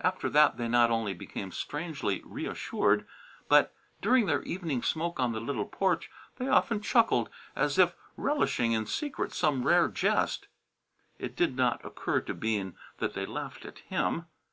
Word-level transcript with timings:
After 0.00 0.28
that 0.30 0.56
they 0.56 0.66
not 0.66 0.90
only 0.90 1.14
became 1.14 1.52
strangely 1.52 2.20
reassured, 2.24 3.06
but 3.48 3.72
during 4.02 4.26
their 4.26 4.42
evening 4.42 4.82
smoke 4.82 5.20
on 5.20 5.30
the 5.30 5.38
little 5.38 5.64
porch 5.64 6.10
they 6.38 6.48
often 6.48 6.80
chuckled 6.80 7.30
as 7.54 7.78
if 7.78 7.94
relishing 8.16 8.72
in 8.72 8.86
secret 8.86 9.32
some 9.32 9.64
rare 9.64 9.86
jest. 9.86 10.48
It 11.20 11.36
did 11.36 11.54
not 11.54 11.84
occur 11.84 12.20
to 12.22 12.34
Bean 12.34 12.74
that 12.98 13.14
they 13.14 13.26
laughed 13.26 13.64
at 13.64 13.78
him. 13.78 14.26